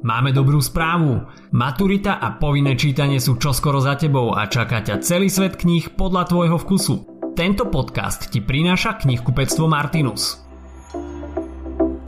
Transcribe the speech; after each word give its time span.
Máme 0.00 0.32
dobrú 0.32 0.64
správu. 0.64 1.28
Maturita 1.52 2.16
a 2.24 2.32
povinné 2.40 2.72
čítanie 2.72 3.20
sú 3.20 3.36
čoskoro 3.36 3.84
za 3.84 4.00
tebou 4.00 4.32
a 4.32 4.48
čaká 4.48 4.80
ťa 4.80 5.04
celý 5.04 5.28
svet 5.28 5.60
kníh 5.60 5.92
podľa 5.92 6.24
tvojho 6.24 6.56
vkusu. 6.56 6.94
Tento 7.36 7.68
podcast 7.68 8.32
ti 8.32 8.40
prináša 8.40 8.96
knihkupectvo 8.96 9.68
Martinus. 9.68 10.40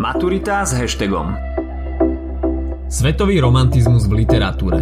Maturita 0.01 0.65
s 0.65 0.73
hashtagom 0.73 1.37
Svetový 2.89 3.45
romantizmus 3.45 4.09
v 4.09 4.25
literatúre 4.25 4.81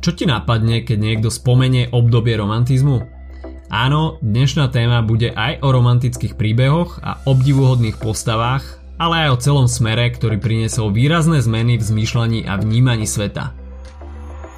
Čo 0.00 0.16
ti 0.16 0.24
napadne, 0.24 0.80
keď 0.80 0.96
niekto 0.96 1.28
spomenie 1.28 1.92
obdobie 1.92 2.40
romantizmu? 2.40 3.04
Áno, 3.68 4.16
dnešná 4.24 4.72
téma 4.72 5.04
bude 5.04 5.28
aj 5.28 5.60
o 5.60 5.68
romantických 5.76 6.40
príbehoch 6.40 7.04
a 7.04 7.20
obdivuhodných 7.28 8.00
postavách, 8.00 8.85
ale 8.96 9.28
aj 9.28 9.28
o 9.32 9.40
celom 9.40 9.68
smere, 9.68 10.08
ktorý 10.08 10.40
priniesol 10.40 10.88
výrazné 10.88 11.44
zmeny 11.44 11.76
v 11.76 11.84
zmýšľaní 11.84 12.48
a 12.48 12.56
vnímaní 12.56 13.04
sveta. 13.04 13.52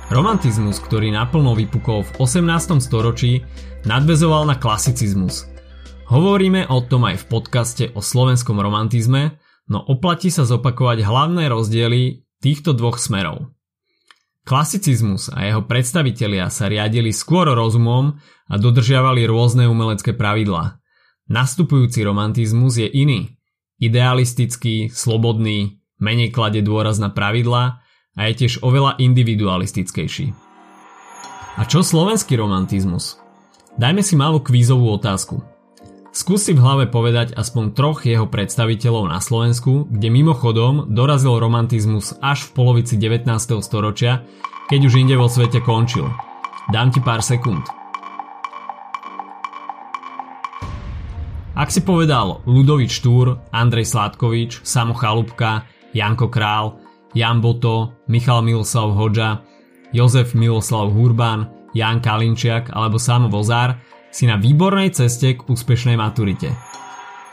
Romantizmus, 0.09 0.81
ktorý 0.81 1.13
naplno 1.13 1.53
vypukol 1.53 2.07
v 2.07 2.11
18. 2.23 2.81
storočí, 2.81 3.45
nadvezoval 3.85 4.49
na 4.49 4.57
klasicizmus. 4.57 5.45
Hovoríme 6.09 6.65
o 6.73 6.81
tom 6.81 7.05
aj 7.05 7.21
v 7.21 7.29
podcaste 7.29 7.85
o 7.93 8.01
slovenskom 8.01 8.57
romantizme, 8.57 9.37
no 9.69 9.85
oplatí 9.85 10.33
sa 10.33 10.49
zopakovať 10.49 11.05
hlavné 11.05 11.53
rozdiely 11.53 12.25
týchto 12.41 12.73
dvoch 12.73 12.97
smerov. 12.97 13.53
Klasicizmus 14.49 15.29
a 15.29 15.45
jeho 15.45 15.69
predstavitelia 15.69 16.49
sa 16.49 16.73
riadili 16.73 17.13
skôr 17.13 17.45
rozumom 17.53 18.17
a 18.49 18.55
dodržiavali 18.57 19.29
rôzne 19.29 19.69
umelecké 19.69 20.17
pravidlá. 20.17 20.81
Nastupujúci 21.29 22.01
romantizmus 22.01 22.81
je 22.81 22.89
iný– 22.89 23.29
idealistický, 23.79 24.91
slobodný, 24.91 25.79
menej 25.99 26.31
klade 26.31 26.63
dôraz 26.63 27.03
na 27.03 27.11
pravidlá 27.11 27.83
a 28.19 28.21
je 28.31 28.47
tiež 28.47 28.63
oveľa 28.63 28.99
individualistickejší. 28.99 30.35
A 31.59 31.67
čo 31.67 31.83
slovenský 31.83 32.39
romantizmus? 32.39 33.19
Dajme 33.79 34.03
si 34.03 34.15
malú 34.15 34.43
kvízovú 34.43 34.95
otázku. 34.95 35.43
Skús 36.11 36.51
si 36.51 36.53
v 36.55 36.63
hlave 36.63 36.91
povedať 36.91 37.35
aspoň 37.39 37.79
troch 37.79 38.03
jeho 38.03 38.27
predstaviteľov 38.27 39.07
na 39.07 39.23
Slovensku, 39.23 39.87
kde 39.87 40.09
mimochodom 40.11 40.91
dorazil 40.91 41.39
romantizmus 41.39 42.19
až 42.19 42.51
v 42.51 42.59
polovici 42.59 42.99
19. 42.99 43.31
storočia, 43.63 44.27
keď 44.67 44.81
už 44.83 44.99
inde 44.99 45.15
vo 45.15 45.31
svete 45.31 45.63
končil. 45.63 46.11
Dám 46.75 46.91
ti 46.91 46.99
pár 46.99 47.23
sekúnd. 47.23 47.78
Ak 51.59 51.75
si 51.75 51.83
povedal 51.83 52.39
Ludovič 52.47 53.03
Štúr, 53.03 53.43
Andrej 53.51 53.91
Sládkovič, 53.91 54.63
Samo 54.63 54.95
Chalúbka, 54.95 55.67
Janko 55.91 56.31
Král, 56.31 56.79
Jan 57.19 57.43
Boto, 57.43 57.99
Michal 58.07 58.47
Miloslav 58.47 58.95
Hoďa, 58.95 59.43
Jozef 59.91 60.39
Miloslav 60.39 60.95
Hurban, 60.95 61.51
Jan 61.75 61.99
Kalinčiak 61.99 62.71
alebo 62.71 63.03
Samo 63.03 63.27
Vozár, 63.27 63.75
si 64.15 64.31
na 64.31 64.39
výbornej 64.39 64.95
ceste 64.95 65.35
k 65.35 65.51
úspešnej 65.51 65.99
maturite. 65.99 66.55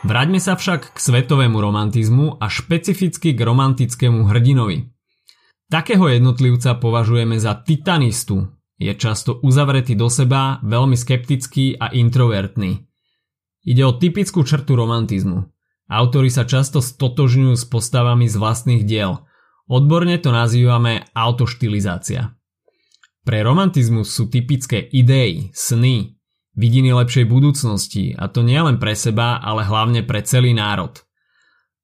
Vráťme 0.01 0.41
sa 0.41 0.57
však 0.57 0.97
k 0.97 0.97
svetovému 0.97 1.61
romantizmu 1.61 2.41
a 2.41 2.49
špecificky 2.49 3.37
k 3.37 3.39
romantickému 3.45 4.25
hrdinovi. 4.25 4.89
Takého 5.69 6.09
jednotlivca 6.09 6.73
považujeme 6.81 7.37
za 7.37 7.61
titanistu. 7.61 8.49
Je 8.81 8.89
často 8.97 9.37
uzavretý 9.45 9.93
do 9.93 10.09
seba, 10.09 10.57
veľmi 10.65 10.97
skeptický 10.97 11.77
a 11.77 11.93
introvertný. 11.93 12.85
Ide 13.65 13.81
o 13.81 13.97
typickú 13.97 14.45
črtu 14.45 14.77
romantizmu. 14.77 15.49
Autori 15.89 16.29
sa 16.29 16.45
často 16.45 16.81
stotožňujú 16.81 17.53
s 17.57 17.65
postavami 17.65 18.29
z 18.29 18.37
vlastných 18.37 18.85
diel. 18.85 19.25
Odborne 19.65 20.21
to 20.21 20.29
nazývame 20.29 21.09
autoštilizácia. 21.17 22.37
Pre 23.25 23.37
romantizmus 23.41 24.13
sú 24.13 24.29
typické 24.29 24.85
idei, 24.85 25.49
sny, 25.57 26.13
vidiny 26.53 26.93
lepšej 26.93 27.25
budúcnosti 27.25 28.13
a 28.13 28.29
to 28.29 28.45
nie 28.45 28.61
len 28.61 28.77
pre 28.77 28.93
seba, 28.93 29.41
ale 29.41 29.65
hlavne 29.65 30.05
pre 30.05 30.21
celý 30.21 30.53
národ. 30.53 31.01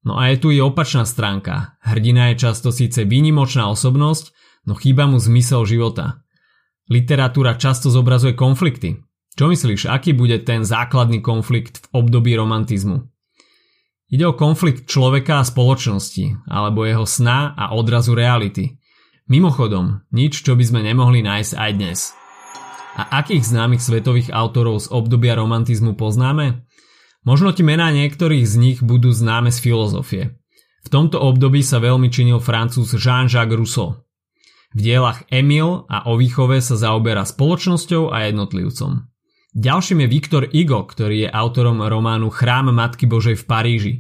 No 0.06 0.18
a 0.22 0.30
je 0.34 0.38
tu 0.38 0.54
i 0.54 0.62
opačná 0.62 1.06
stránka. 1.06 1.78
Hrdina 1.82 2.34
je 2.34 2.46
často 2.46 2.70
síce 2.70 3.06
výnimočná 3.06 3.70
osobnosť, 3.70 4.34
no 4.70 4.78
chýba 4.78 5.10
mu 5.10 5.18
zmysel 5.18 5.66
života. 5.66 6.26
Literatúra 6.90 7.58
často 7.58 7.90
zobrazuje 7.94 8.34
konflikty, 8.34 9.02
čo 9.36 9.48
myslíš, 9.48 9.88
aký 9.88 10.12
bude 10.12 10.44
ten 10.44 10.68
základný 10.68 11.24
konflikt 11.24 11.88
v 11.88 12.04
období 12.04 12.36
romantizmu? 12.36 13.08
Ide 14.12 14.28
o 14.28 14.36
konflikt 14.36 14.92
človeka 14.92 15.40
a 15.40 15.48
spoločnosti, 15.48 16.44
alebo 16.52 16.84
jeho 16.84 17.08
sna 17.08 17.56
a 17.56 17.72
odrazu 17.72 18.12
reality. 18.12 18.76
Mimochodom, 19.32 20.04
nič, 20.12 20.44
čo 20.44 20.60
by 20.60 20.64
sme 20.68 20.84
nemohli 20.84 21.24
nájsť 21.24 21.54
aj 21.56 21.72
dnes. 21.80 22.00
A 23.00 23.24
akých 23.24 23.48
známych 23.48 23.80
svetových 23.80 24.36
autorov 24.36 24.84
z 24.84 24.92
obdobia 24.92 25.40
romantizmu 25.40 25.96
poznáme? 25.96 26.68
Možno 27.24 27.56
ti 27.56 27.64
mená 27.64 27.88
niektorých 27.96 28.44
z 28.44 28.56
nich 28.60 28.78
budú 28.84 29.16
známe 29.16 29.48
z 29.48 29.64
filozofie. 29.64 30.24
V 30.84 30.90
tomto 30.92 31.24
období 31.24 31.64
sa 31.64 31.80
veľmi 31.80 32.12
činil 32.12 32.44
francúz 32.44 32.92
Jean-Jacques 33.00 33.56
Rousseau. 33.56 34.04
V 34.76 34.80
dielach 34.84 35.24
Emil 35.32 35.88
a 35.88 36.12
o 36.12 36.20
výchove 36.20 36.60
sa 36.60 36.76
zaoberá 36.76 37.24
spoločnosťou 37.24 38.12
a 38.12 38.28
jednotlivcom. 38.28 39.11
Ďalším 39.52 40.08
je 40.08 40.08
Viktor 40.08 40.44
Igo, 40.48 40.88
ktorý 40.88 41.28
je 41.28 41.30
autorom 41.30 41.84
románu 41.84 42.32
Chrám 42.32 42.72
Matky 42.72 43.04
Božej 43.04 43.36
v 43.36 43.44
Paríži. 43.44 43.94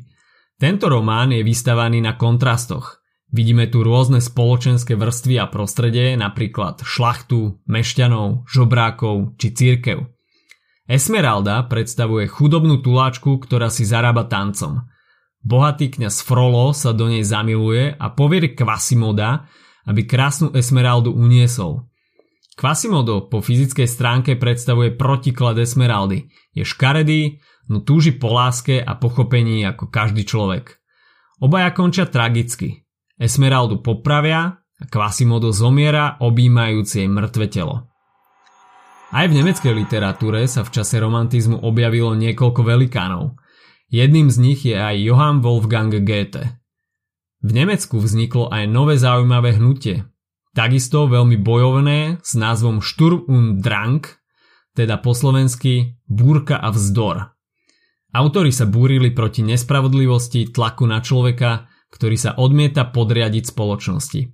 Tento 0.56 0.88
román 0.88 1.36
je 1.36 1.44
vystavaný 1.44 2.00
na 2.00 2.16
kontrastoch. 2.16 3.04
Vidíme 3.36 3.68
tu 3.68 3.84
rôzne 3.84 4.24
spoločenské 4.24 4.96
vrstvy 4.96 5.44
a 5.44 5.52
prostredie, 5.52 6.16
napríklad 6.16 6.88
šlachtu, 6.88 7.60
mešťanov, 7.68 8.48
žobrákov 8.48 9.36
či 9.36 9.52
církev. 9.52 10.08
Esmeralda 10.88 11.68
predstavuje 11.68 12.32
chudobnú 12.32 12.80
tuláčku, 12.80 13.36
ktorá 13.36 13.68
si 13.68 13.84
zarába 13.84 14.32
tancom. 14.32 14.88
Bohatý 15.44 15.92
kňaz 15.92 16.24
Frollo 16.24 16.72
sa 16.72 16.96
do 16.96 17.12
nej 17.12 17.28
zamiluje 17.28 18.00
a 18.00 18.08
povieri 18.08 18.56
Quasimoda, 18.56 19.52
aby 19.84 20.08
krásnu 20.08 20.56
Esmeraldu 20.56 21.12
uniesol. 21.12 21.91
Quasimodo 22.62 23.26
po 23.26 23.42
fyzickej 23.42 23.90
stránke 23.90 24.38
predstavuje 24.38 24.94
protiklad 24.94 25.58
Esmeraldy. 25.58 26.30
Je 26.54 26.62
škaredý, 26.62 27.42
no 27.74 27.82
túži 27.82 28.14
po 28.14 28.30
láske 28.30 28.78
a 28.78 28.94
pochopení 29.02 29.66
ako 29.66 29.90
každý 29.90 30.22
človek. 30.30 30.78
Obaja 31.42 31.74
končia 31.74 32.06
tragicky. 32.06 32.86
Esmeraldu 33.18 33.82
popravia 33.82 34.62
a 34.62 34.84
Quasimodo 34.86 35.50
zomiera 35.50 36.22
objímajúci 36.22 37.02
jej 37.02 37.10
mŕtve 37.10 37.50
telo. 37.50 37.90
Aj 39.10 39.26
v 39.26 39.42
nemeckej 39.42 39.74
literatúre 39.74 40.46
sa 40.46 40.62
v 40.62 40.70
čase 40.70 41.02
romantizmu 41.02 41.66
objavilo 41.66 42.14
niekoľko 42.14 42.62
velikánov. 42.62 43.42
Jedným 43.90 44.30
z 44.30 44.38
nich 44.38 44.62
je 44.70 44.78
aj 44.78 45.02
Johann 45.02 45.42
Wolfgang 45.42 45.90
Goethe. 45.90 46.62
V 47.42 47.58
Nemecku 47.58 47.98
vzniklo 47.98 48.54
aj 48.54 48.70
nové 48.70 49.02
zaujímavé 49.02 49.58
hnutie, 49.58 50.06
Takisto 50.52 51.08
veľmi 51.08 51.40
bojovné 51.40 52.20
s 52.20 52.36
názvom 52.36 52.84
Sturm 52.84 53.24
und 53.32 53.64
Drang, 53.64 54.04
teda 54.76 55.00
po 55.00 55.16
slovensky 55.16 55.96
búrka 56.12 56.60
a 56.60 56.76
vzdor. 56.76 57.32
Autori 58.12 58.52
sa 58.52 58.68
búrili 58.68 59.16
proti 59.16 59.48
nespravodlivosti, 59.48 60.52
tlaku 60.52 60.84
na 60.84 61.00
človeka, 61.00 61.72
ktorý 61.96 62.20
sa 62.20 62.36
odmieta 62.36 62.84
podriadiť 62.92 63.48
spoločnosti. 63.48 64.28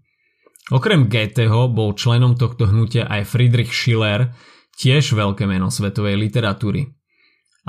Okrem 0.73 1.05
Goetheho 1.05 1.69
bol 1.69 1.93
členom 1.93 2.33
tohto 2.33 2.65
hnutia 2.65 3.05
aj 3.05 3.29
Friedrich 3.29 3.69
Schiller, 3.69 4.33
tiež 4.73 5.13
veľké 5.13 5.45
meno 5.45 5.69
svetovej 5.69 6.17
literatúry. 6.17 6.97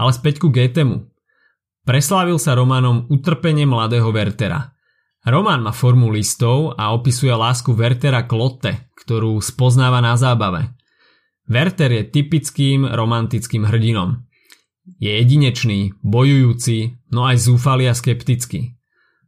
Ale 0.01 0.11
späť 0.17 0.41
ku 0.41 0.49
Goethemu. 0.49 1.05
Preslávil 1.85 2.41
sa 2.41 2.57
románom 2.57 3.05
Utrpenie 3.13 3.69
mladého 3.69 4.09
Wertera– 4.09 4.73
Román 5.27 5.67
má 5.67 5.75
formu 5.75 6.15
listov 6.15 6.79
a 6.79 6.95
opisuje 6.95 7.35
lásku 7.35 7.75
Wertera 7.75 8.23
k 8.23 8.33
Lotte, 8.39 8.73
ktorú 8.95 9.43
spoznáva 9.43 9.99
na 9.99 10.15
zábave. 10.15 10.79
Werther 11.49 11.91
je 11.91 12.05
typickým 12.07 12.85
romantickým 12.87 13.67
hrdinom. 13.67 14.29
Je 15.01 15.11
jedinečný, 15.11 15.97
bojujúci, 16.05 17.03
no 17.13 17.25
aj 17.25 17.37
zúfalý 17.41 17.89
a 17.91 17.95
skeptický. 17.97 18.79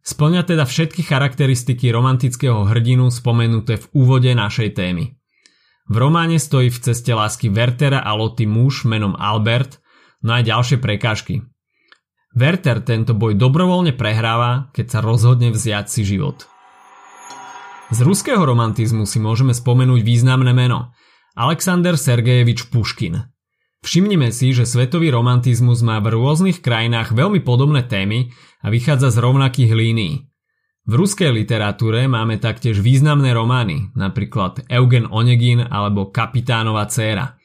Splňa 0.01 0.49
teda 0.49 0.65
všetky 0.65 1.05
charakteristiky 1.05 1.93
romantického 1.93 2.65
hrdinu 2.65 3.13
spomenuté 3.13 3.77
v 3.77 3.87
úvode 3.93 4.33
našej 4.33 4.73
témy. 4.73 5.21
V 5.91 5.95
románe 5.99 6.39
stojí 6.39 6.71
v 6.71 6.79
ceste 6.81 7.13
lásky 7.13 7.51
Wertera 7.51 8.01
a 8.01 8.15
Loty 8.17 8.47
muž 8.47 8.87
menom 8.87 9.19
Albert, 9.19 9.83
no 10.23 10.39
aj 10.39 10.49
ďalšie 10.49 10.77
prekážky. 10.79 11.45
Werther 12.31 12.79
tento 12.87 13.11
boj 13.19 13.35
dobrovoľne 13.35 13.91
prehráva, 13.99 14.71
keď 14.71 14.87
sa 14.87 14.99
rozhodne 15.03 15.51
vziať 15.51 15.87
si 15.91 16.07
život. 16.07 16.47
Z 17.91 18.07
ruského 18.07 18.39
romantizmu 18.39 19.03
si 19.03 19.19
môžeme 19.19 19.51
spomenúť 19.51 20.07
významné 20.07 20.55
meno 20.55 20.95
Alexander 21.35 21.99
Sergejevič 21.99 22.71
Puškin. 22.71 23.19
Všimnime 23.83 24.31
si, 24.31 24.55
že 24.55 24.63
svetový 24.63 25.11
romantizmus 25.11 25.83
má 25.83 25.99
v 25.99 26.15
rôznych 26.15 26.63
krajinách 26.63 27.17
veľmi 27.17 27.43
podobné 27.43 27.83
témy 27.83 28.31
a 28.63 28.71
vychádza 28.71 29.11
z 29.11 29.19
rovnakých 29.25 29.73
línií. 29.75 30.15
V 30.87 30.93
ruskej 30.95 31.33
literatúre 31.33 32.07
máme 32.07 32.39
taktiež 32.39 32.79
významné 32.79 33.33
romány, 33.35 33.91
napríklad 33.99 34.69
Eugen 34.69 35.09
Onegin 35.09 35.65
alebo 35.65 36.13
Kapitánova 36.13 36.87
dcéra. 36.87 37.40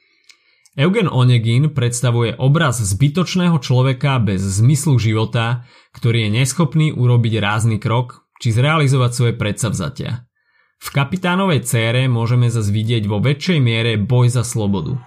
Eugen 0.76 1.08
Onegin 1.08 1.72
predstavuje 1.72 2.36
obraz 2.36 2.84
zbytočného 2.84 3.64
človeka 3.64 4.20
bez 4.20 4.44
zmyslu 4.60 5.00
života, 5.00 5.64
ktorý 5.96 6.28
je 6.28 6.44
neschopný 6.44 6.92
urobiť 6.92 7.40
rázny 7.40 7.80
krok 7.80 8.28
či 8.44 8.52
zrealizovať 8.52 9.12
svoje 9.16 9.34
predsavzatia. 9.40 10.28
V 10.84 10.88
kapitánovej 10.92 11.64
cére 11.64 12.12
môžeme 12.12 12.52
zase 12.52 12.76
vidieť 12.76 13.08
vo 13.08 13.24
väčšej 13.24 13.60
miere 13.64 13.96
boj 13.96 14.36
za 14.36 14.44
slobodu. 14.44 15.00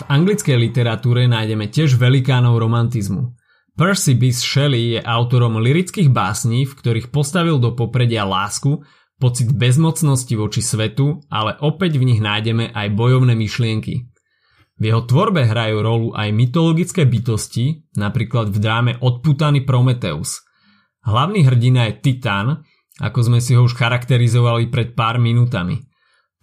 V 0.00 0.02
anglickej 0.08 0.56
literatúre 0.64 1.28
nájdeme 1.28 1.68
tiež 1.68 2.00
velikánov 2.00 2.56
romantizmu. 2.56 3.36
Percy 3.76 4.16
Bysshe 4.16 4.40
Shelley 4.40 4.96
je 4.96 5.00
autorom 5.04 5.60
lirických 5.60 6.08
básní, 6.08 6.64
v 6.64 6.72
ktorých 6.72 7.12
postavil 7.12 7.60
do 7.60 7.76
popredia 7.76 8.24
lásku, 8.24 8.80
pocit 9.16 9.48
bezmocnosti 9.52 10.32
voči 10.36 10.60
svetu, 10.60 11.24
ale 11.32 11.56
opäť 11.64 11.96
v 11.96 12.12
nich 12.12 12.20
nájdeme 12.20 12.72
aj 12.72 12.92
bojovné 12.92 13.32
myšlienky. 13.32 14.08
V 14.76 14.82
jeho 14.84 15.08
tvorbe 15.08 15.48
hrajú 15.48 15.80
rolu 15.80 16.08
aj 16.12 16.28
mytologické 16.36 17.08
bytosti, 17.08 17.88
napríklad 17.96 18.52
v 18.52 18.58
dráme 18.60 18.92
Odputaný 19.00 19.64
Prometeus. 19.64 20.44
Hlavný 21.00 21.48
hrdina 21.48 21.88
je 21.88 21.94
Titán, 22.04 22.60
ako 23.00 23.18
sme 23.24 23.38
si 23.40 23.56
ho 23.56 23.64
už 23.64 23.72
charakterizovali 23.72 24.68
pred 24.68 24.92
pár 24.92 25.16
minútami. 25.16 25.80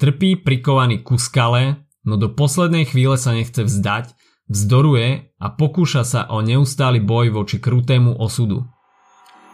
Trpí 0.02 0.42
prikovaný 0.42 1.06
ku 1.06 1.22
skale, 1.22 1.86
no 2.02 2.18
do 2.18 2.34
poslednej 2.34 2.90
chvíle 2.90 3.22
sa 3.22 3.38
nechce 3.38 3.62
vzdať, 3.70 4.18
vzdoruje 4.50 5.38
a 5.38 5.48
pokúša 5.54 6.02
sa 6.02 6.22
o 6.34 6.42
neustály 6.42 7.06
boj 7.06 7.30
voči 7.30 7.62
krutému 7.62 8.18
osudu. 8.18 8.66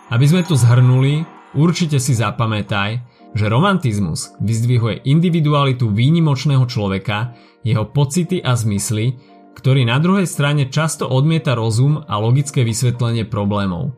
Aby 0.08 0.26
sme 0.26 0.42
to 0.48 0.56
zhrnuli, 0.56 1.28
určite 1.54 1.98
si 2.02 2.14
zapamätaj, 2.18 3.02
že 3.38 3.46
romantizmus 3.46 4.34
vyzdvihuje 4.42 5.06
individualitu 5.06 5.90
výnimočného 5.90 6.66
človeka, 6.66 7.38
jeho 7.62 7.86
pocity 7.86 8.42
a 8.42 8.58
zmysly, 8.58 9.20
ktorý 9.54 9.84
na 9.86 10.00
druhej 10.00 10.26
strane 10.26 10.72
často 10.72 11.06
odmieta 11.06 11.54
rozum 11.54 12.00
a 12.08 12.16
logické 12.18 12.64
vysvetlenie 12.64 13.28
problémov. 13.28 13.94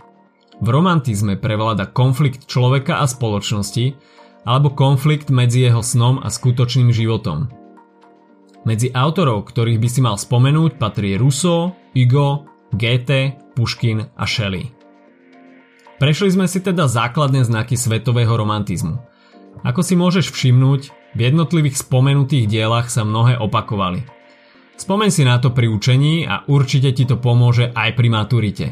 V 0.62 0.68
romantizme 0.70 1.38
prevláda 1.38 1.90
konflikt 1.90 2.46
človeka 2.46 3.02
a 3.02 3.06
spoločnosti, 3.06 3.98
alebo 4.46 4.74
konflikt 4.74 5.30
medzi 5.30 5.70
jeho 5.70 5.86
snom 5.86 6.18
a 6.18 6.34
skutočným 6.34 6.90
životom. 6.90 7.50
Medzi 8.66 8.94
autorov, 8.94 9.50
ktorých 9.50 9.82
by 9.82 9.90
si 9.90 10.00
mal 10.06 10.18
spomenúť, 10.18 10.78
patrí 10.78 11.18
Rousseau, 11.18 11.74
Hugo, 11.98 12.46
Goethe, 12.74 13.38
Puškin 13.58 14.06
a 14.18 14.26
Shelley. 14.26 14.81
Prešli 16.02 16.34
sme 16.34 16.50
si 16.50 16.66
teda 16.66 16.90
základné 16.90 17.46
znaky 17.46 17.78
svetového 17.78 18.34
romantizmu– 18.34 18.98
ako 19.62 19.82
si 19.86 19.94
môžeš 19.94 20.34
všimnúť, 20.34 20.82
v 21.12 21.20
jednotlivých 21.28 21.84
spomenutých 21.84 22.48
dielach 22.48 22.88
sa 22.90 23.06
mnohé 23.06 23.38
opakovali. 23.38 24.02
Spomeň 24.80 25.10
si 25.14 25.22
na 25.28 25.38
to 25.38 25.54
pri 25.54 25.70
učení 25.70 26.26
a 26.26 26.48
určite 26.50 26.90
ti 26.96 27.06
to 27.06 27.22
pomôže 27.22 27.70
aj 27.70 27.94
pri 27.94 28.08
maturite. 28.10 28.68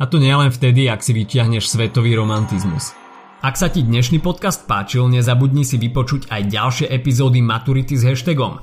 A 0.00 0.08
to 0.08 0.16
nielen 0.16 0.48
vtedy, 0.48 0.88
ak 0.88 1.04
si 1.04 1.12
vyťahneš 1.12 1.68
svetový 1.68 2.16
romantizmus. 2.16 2.96
Ak 3.42 3.58
sa 3.58 3.68
ti 3.68 3.82
dnešný 3.82 4.22
podcast 4.22 4.64
páčil, 4.64 5.10
nezabudni 5.10 5.66
si 5.66 5.76
vypočuť 5.76 6.30
aj 6.30 6.42
ďalšie 6.48 6.86
epizódy 6.88 7.42
Maturity 7.42 7.98
s 7.98 8.06
hashtagom 8.06 8.62